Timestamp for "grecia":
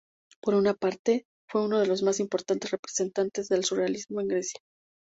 4.29-4.59